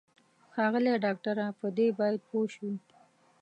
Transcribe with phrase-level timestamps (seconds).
[0.53, 2.69] ښاغلی ډاکټره په دې باید پوه شې.